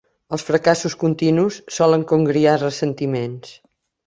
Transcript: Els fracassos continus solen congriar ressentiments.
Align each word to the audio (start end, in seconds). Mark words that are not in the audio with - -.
Els 0.35 0.43
fracassos 0.45 0.95
continus 1.03 1.59
solen 1.77 2.07
congriar 2.13 2.57
ressentiments. 2.63 3.55